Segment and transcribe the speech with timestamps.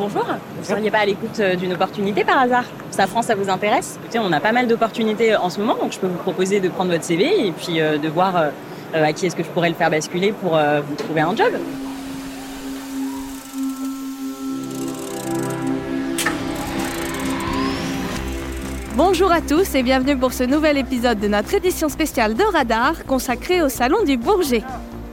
[0.00, 2.62] Bonjour, vous ne seriez pas à l'écoute euh, d'une opportunité par hasard?
[2.92, 3.98] Safran, ça vous intéresse?
[4.00, 6.68] Écoutez, on a pas mal d'opportunités en ce moment, donc je peux vous proposer de
[6.68, 8.50] prendre votre CV et puis euh, de voir euh,
[8.94, 11.52] à qui est-ce que je pourrais le faire basculer pour vous trouver un job.
[18.94, 23.04] Bonjour à tous et bienvenue pour ce nouvel épisode de notre édition spéciale de Radar
[23.04, 24.62] consacrée au Salon du Bourget.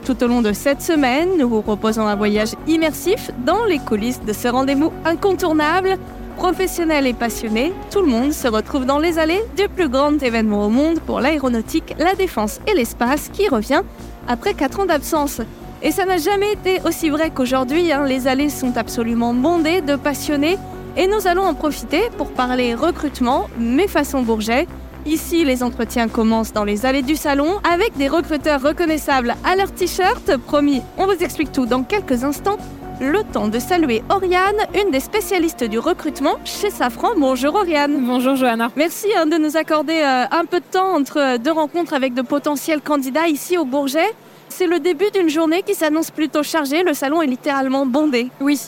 [0.06, 4.20] Tout au long de cette semaine, nous vous proposons un voyage immersif dans les coulisses
[4.20, 5.96] de ce rendez-vous incontournable.
[6.36, 10.64] Professionnels et passionnés, tout le monde se retrouve dans les allées du plus grand événement
[10.64, 13.82] au monde pour l'aéronautique, la défense et l'espace qui revient
[14.28, 15.40] après 4 ans d'absence.
[15.82, 18.04] Et ça n'a jamais été aussi vrai qu'aujourd'hui, hein.
[18.04, 20.56] les allées sont absolument bondées de passionnés
[20.96, 24.68] et nous allons en profiter pour parler recrutement, mais façon Bourget,
[25.06, 29.72] Ici, les entretiens commencent dans les allées du salon avec des recruteurs reconnaissables à leur
[29.72, 30.36] t-shirt.
[30.36, 32.58] Promis, on vous explique tout dans quelques instants.
[33.00, 37.10] Le temps de saluer Oriane, une des spécialistes du recrutement chez Safran.
[37.18, 38.04] Bonjour Oriane.
[38.04, 38.72] Bonjour Johanna.
[38.74, 42.22] Merci hein, de nous accorder euh, un peu de temps entre deux rencontres avec de
[42.22, 44.12] potentiels candidats ici au Bourget.
[44.48, 46.82] C'est le début d'une journée qui s'annonce plutôt chargée.
[46.82, 48.28] Le salon est littéralement bondé.
[48.40, 48.58] Oui,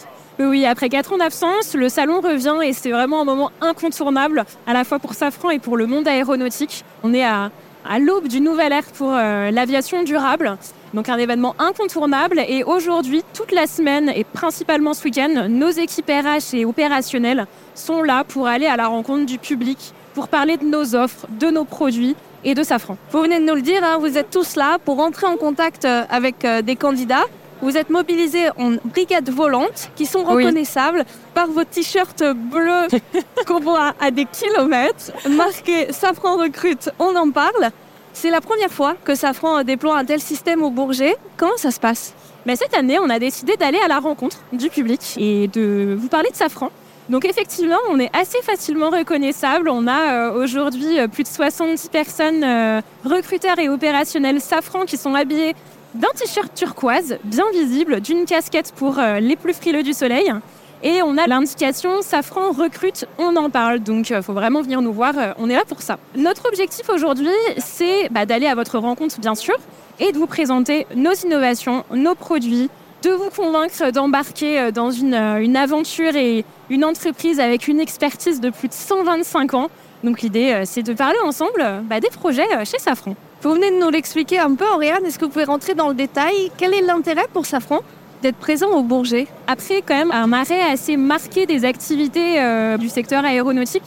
[0.40, 4.72] oui, après 4 ans d'absence, le salon revient et c'est vraiment un moment incontournable, à
[4.72, 6.84] la fois pour Safran et pour le monde aéronautique.
[7.02, 7.50] On est à,
[7.98, 10.56] l'aube du nouvel ère pour euh, l'aviation durable.
[10.94, 16.08] Donc un événement incontournable et aujourd'hui, toute la semaine et principalement ce week-end, nos équipes
[16.08, 20.64] RH et opérationnelles sont là pour aller à la rencontre du public, pour parler de
[20.64, 22.14] nos offres, de nos produits
[22.44, 22.96] et de Safran.
[23.10, 25.84] Vous venez de nous le dire, hein, vous êtes tous là pour entrer en contact
[25.84, 27.24] euh, avec euh, des candidats
[27.60, 32.88] vous êtes mobilisés en brigade volante qui sont reconnaissables par vos t-shirts bleus
[33.46, 37.70] qu'on voit à des kilomètres, marqué Safran recrute, on en parle.
[38.12, 41.16] C'est la première fois que Safran déploie un tel système au Bourget.
[41.36, 42.14] Comment ça se passe?
[42.46, 46.08] Mais Cette année, on a décidé d'aller à la rencontre du public et de vous
[46.08, 46.70] parler de Safran.
[47.08, 49.68] Donc effectivement, on est assez facilement reconnaissable.
[49.70, 54.98] On a euh, aujourd'hui euh, plus de 70 personnes, euh, recruteurs et opérationnels Safran, qui
[54.98, 55.54] sont habillés
[55.94, 60.32] d'un t-shirt turquoise bien visible, d'une casquette pour euh, les plus frileux du soleil.
[60.82, 63.80] Et on a l'indication Safran recrute, on en parle.
[63.80, 65.98] Donc il euh, faut vraiment venir nous voir, euh, on est là pour ça.
[66.16, 69.56] Notre objectif aujourd'hui, c'est bah, d'aller à votre rencontre bien sûr
[69.98, 72.70] et de vous présenter nos innovations, nos produits,
[73.02, 75.14] de vous convaincre d'embarquer dans une,
[75.56, 79.70] aventure et une entreprise avec une expertise de plus de 125 ans.
[80.02, 83.14] Donc l'idée, c'est de parler ensemble bah, des projets chez Safran.
[83.40, 85.06] Vous venez de nous l'expliquer un peu, Oriane.
[85.06, 86.50] Est-ce que vous pouvez rentrer dans le détail?
[86.56, 87.82] Quel est l'intérêt pour Safran
[88.20, 89.28] d'être présent au Bourget?
[89.46, 93.84] Après, quand même, un arrêt assez marqué des activités euh, du secteur aéronautique.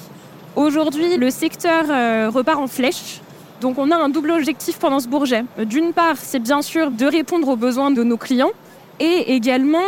[0.55, 3.19] Aujourd'hui, le secteur euh, repart en flèche.
[3.59, 5.43] Donc, on a un double objectif pendant ce Bourget.
[5.57, 8.51] D'une part, c'est bien sûr de répondre aux besoins de nos clients.
[9.01, 9.79] Et également,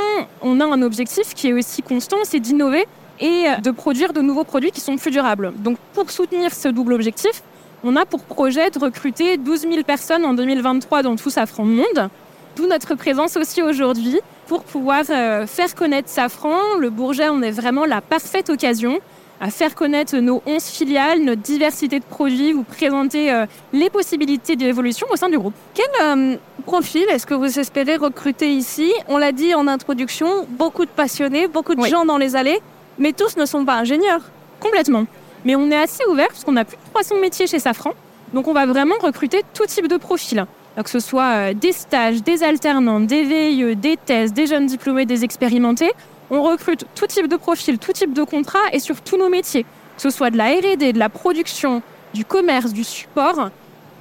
[0.41, 2.85] on a un objectif qui est aussi constant, c'est d'innover
[3.21, 5.53] et de produire de nouveaux produits qui sont plus durables.
[5.59, 7.43] Donc, pour soutenir ce double objectif,
[7.83, 12.09] on a pour projet de recruter 12 000 personnes en 2023 dans tout Safran Monde.
[12.55, 16.77] D'où notre présence aussi aujourd'hui pour pouvoir euh, faire connaître Safran.
[16.79, 18.99] Le Bourget, on est vraiment la parfaite occasion
[19.41, 24.55] à faire connaître nos 11 filiales, notre diversité de produits, vous présenter euh, les possibilités
[24.55, 25.55] d'évolution au sein du groupe.
[25.73, 28.93] Quel euh, profil est-ce que vous espérez recruter ici?
[29.09, 32.61] On l'a dit en introduction, beaucoup de passionnés, beaucoup de gens dans les allées,
[32.99, 34.21] mais tous ne sont pas ingénieurs.
[34.61, 35.05] Complètement.
[35.45, 37.93] Mais on est assez ouvert parce qu'on a plus de 300 métiers chez Safran.
[38.33, 40.45] Donc on va vraiment recruter tout type de profil.
[40.81, 45.05] Que ce soit euh, des stages, des alternants, des VIE, des thèses, des jeunes diplômés,
[45.05, 45.91] des expérimentés.
[46.31, 49.63] On recrute tout type de profil, tout type de contrat et sur tous nos métiers.
[49.63, 51.83] Que ce soit de la R&D, de la production,
[52.15, 53.49] du commerce, du support.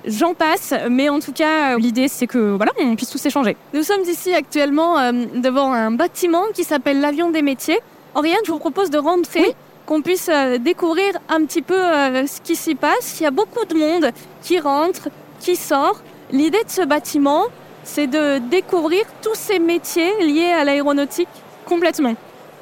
[0.06, 3.56] J'en passe, mais en tout cas, euh, l'idée c'est que voilà, on puisse tous échanger.
[3.74, 7.78] Nous sommes ici actuellement euh, devant un bâtiment qui s'appelle l'avion des métiers.
[8.14, 9.54] Oriane, je vous propose de rentrer
[9.86, 13.20] qu'on puisse euh, découvrir un petit peu euh, ce qui s'y passe.
[13.20, 14.10] Il y a beaucoup de monde
[14.42, 15.08] qui rentre,
[15.40, 16.00] qui sort.
[16.30, 17.44] L'idée de ce bâtiment,
[17.84, 21.28] c'est de découvrir tous ces métiers liés à l'aéronautique.
[21.66, 22.14] Complètement.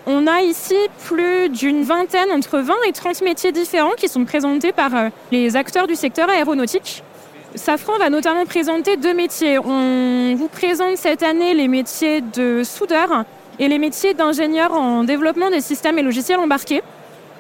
[0.07, 4.73] On a ici plus d'une vingtaine, entre 20 et 30 métiers différents qui sont présentés
[4.73, 7.03] par euh, les acteurs du secteur aéronautique.
[7.55, 9.59] Safran va notamment présenter deux métiers.
[9.59, 13.25] On vous présente cette année les métiers de soudeur
[13.59, 16.83] et les métiers d'ingénieur en développement des systèmes et logiciels embarqués.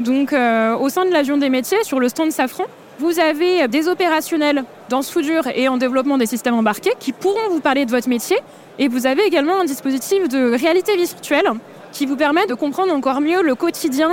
[0.00, 2.64] Donc euh, au sein de l'avion des métiers, sur le stand Safran,
[2.98, 7.60] vous avez des opérationnels dans soudure et en développement des systèmes embarqués qui pourront vous
[7.60, 8.38] parler de votre métier.
[8.78, 11.50] Et vous avez également un dispositif de réalité virtuelle
[11.92, 14.10] qui vous permet de comprendre encore mieux le quotidien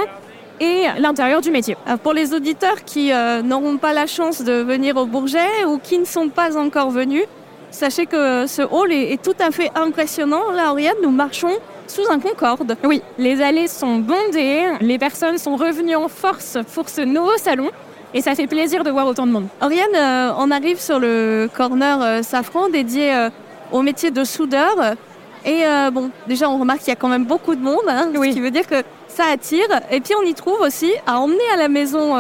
[0.60, 1.78] et l'intérieur du métier.
[2.04, 6.00] pour les auditeurs qui euh, n'auront pas la chance de venir au Bourget ou qui
[6.00, 7.24] ne sont pas encore venus,
[7.72, 10.52] sachez que ce hall est, est tout à fait impressionnant.
[10.52, 11.56] Là, Oriane, nous marchons
[11.88, 12.76] sous un Concorde.
[12.84, 17.70] Oui, les allées sont bondées, les personnes sont revenues en force pour ce nouveau salon.
[18.14, 19.48] Et ça fait plaisir de voir autant de monde.
[19.62, 23.30] Oriane, euh, on arrive sur le corner euh, Safran dédié euh,
[23.72, 24.96] au métier de soudeur.
[25.46, 25.64] Et
[25.94, 28.42] bon, déjà, on remarque qu'il y a quand même beaucoup de monde, hein, ce qui
[28.42, 29.68] veut dire que ça attire.
[29.92, 32.18] Et puis, on y trouve aussi à emmener à la maison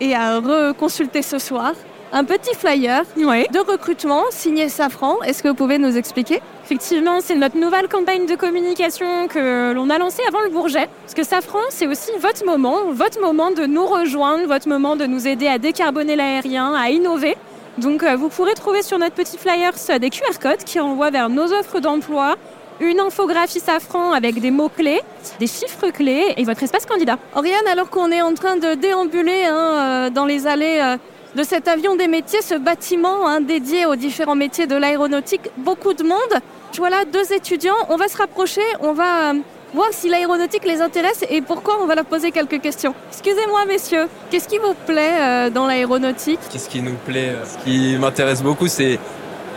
[0.00, 1.74] et à reconsulter ce soir
[2.12, 5.20] un petit flyer de recrutement signé Safran.
[5.22, 6.40] Est-ce que vous pouvez nous expliquer?
[6.64, 10.88] Effectivement, c'est notre nouvelle campagne de communication que l'on a lancée avant le Bourget.
[11.02, 15.06] Parce que Safran, c'est aussi votre moment, votre moment de nous rejoindre, votre moment de
[15.06, 17.36] nous aider à décarboner l'aérien, à innover.
[17.78, 21.28] Donc euh, vous pourrez trouver sur notre petit flyer des QR codes qui renvoient vers
[21.28, 22.36] nos offres d'emploi,
[22.80, 25.00] une infographie Safran avec des mots-clés,
[25.38, 27.18] des chiffres clés et votre espace candidat.
[27.34, 30.96] Oriane, alors qu'on est en train de déambuler hein, euh, dans les allées euh,
[31.36, 35.42] de cet avion des métiers, ce bâtiment hein, dédié aux différents métiers de l'aéronautique.
[35.58, 36.40] Beaucoup de monde.
[36.78, 37.76] Voilà deux étudiants.
[37.90, 39.34] On va se rapprocher, on va euh,
[39.74, 42.94] voir si l'aéronautique les intéresse et pourquoi on va leur poser quelques questions.
[43.10, 46.40] Excusez-moi messieurs, qu'est-ce qui vous plaît euh, dans l'aéronautique?
[46.50, 48.98] Qu'est-ce qui nous plaît euh, Ce qui m'intéresse beaucoup, c'est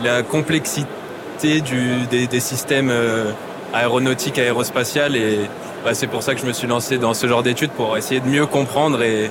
[0.02, 1.62] la complexité
[2.10, 2.92] des, systèmes
[3.72, 5.38] aéronautiques, aérospatiales et
[5.82, 8.20] bah, c'est pour ça que je me suis lancé dans ce genre d'études pour essayer
[8.20, 9.30] de mieux comprendre et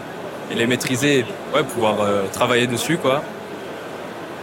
[0.51, 3.21] et les maîtriser, ouais, pouvoir euh, travailler dessus, quoi.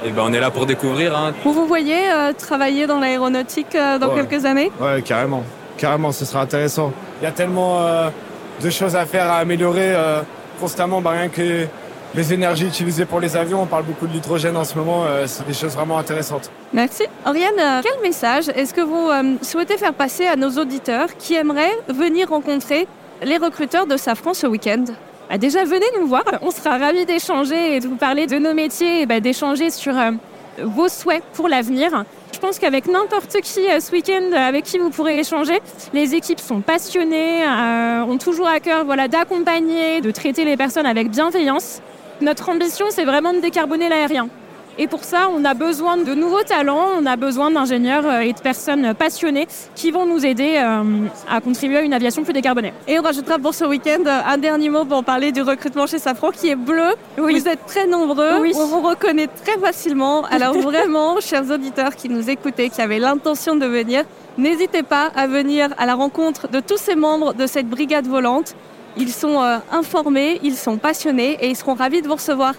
[0.04, 1.16] Et ben on est là pour découvrir.
[1.16, 1.32] Hein.
[1.42, 4.70] Vous vous voyez euh, travailler dans l'aéronautique euh, dans quelques années?
[4.78, 5.42] Ouais, carrément.
[5.78, 6.92] Carrément, ce sera intéressant.
[7.20, 7.80] Il y a tellement
[8.62, 9.94] de choses à faire, à améliorer
[10.58, 11.66] constamment, bah, rien que
[12.14, 15.46] les énergies utilisées pour les avions, on parle beaucoup de l'hydrogène en ce moment, c'est
[15.46, 16.50] des choses vraiment intéressantes.
[16.72, 17.04] Merci.
[17.26, 19.10] Oriane, quel message est-ce que vous
[19.42, 22.86] souhaitez faire passer à nos auditeurs qui aimeraient venir rencontrer
[23.22, 24.84] les recruteurs de Safran ce week-end?
[25.28, 26.24] Bah, déjà, venez nous voir.
[26.42, 29.98] On sera ravis d'échanger et de vous parler de nos métiers et bah, d'échanger sur
[29.98, 30.12] euh,
[30.62, 32.04] vos souhaits pour l'avenir.
[32.32, 35.58] Je pense qu'avec n'importe qui euh, ce week-end avec qui vous pourrez échanger,
[35.92, 40.86] les équipes sont passionnées, euh, ont toujours à cœur voilà, d'accompagner, de traiter les personnes
[40.86, 41.80] avec bienveillance.
[42.20, 44.28] Notre ambition, c'est vraiment de décarboner l'aérien.
[44.78, 48.34] Et pour ça, on a besoin de nouveaux talents, on a besoin d'ingénieurs euh, et
[48.34, 52.74] de personnes passionnées qui vont nous aider euh, à contribuer à une aviation plus décarbonée.
[52.86, 55.98] Et on rajoutera pour ce week-end euh, un dernier mot pour parler du recrutement chez
[55.98, 56.90] Safran qui est bleu.
[57.16, 58.52] Vous êtes très nombreux, oui.
[58.54, 60.24] on vous reconnaît très facilement.
[60.24, 64.04] Alors vraiment, chers auditeurs qui nous écoutaient, qui avaient l'intention de venir,
[64.36, 68.54] n'hésitez pas à venir à la rencontre de tous ces membres de cette brigade volante.
[68.98, 69.40] Ils sont
[69.72, 72.54] informés, ils sont passionnés et ils seront ravis de vous recevoir.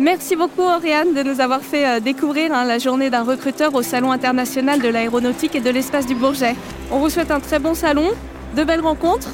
[0.00, 3.82] Merci beaucoup Oriane de nous avoir fait euh, découvrir hein, la journée d'un recruteur au
[3.82, 6.56] Salon international de l'aéronautique et de l'espace du Bourget.
[6.90, 8.08] On vous souhaite un très bon salon,
[8.56, 9.28] de belles rencontres,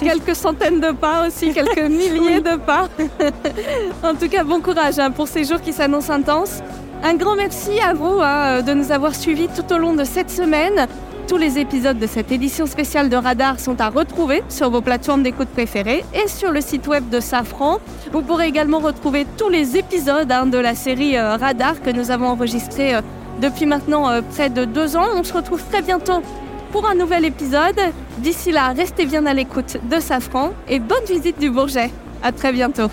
[0.00, 2.88] quelques centaines de pas aussi, quelques milliers de pas.
[4.02, 6.62] en tout cas, bon courage hein, pour ces jours qui s'annoncent intenses.
[7.04, 10.30] Un grand merci à vous hein, de nous avoir suivis tout au long de cette
[10.30, 10.86] semaine.
[11.28, 15.24] Tous les épisodes de cette édition spéciale de Radar sont à retrouver sur vos plateformes
[15.24, 17.78] d'écoute préférées et sur le site web de Safran.
[18.12, 22.12] Vous pourrez également retrouver tous les épisodes hein, de la série euh, Radar que nous
[22.12, 23.00] avons enregistré euh,
[23.42, 25.08] depuis maintenant euh, près de deux ans.
[25.16, 26.22] On se retrouve très bientôt
[26.70, 27.80] pour un nouvel épisode.
[28.18, 31.90] D'ici là, restez bien à l'écoute de Safran et bonne visite du Bourget.
[32.22, 32.88] À très bientôt.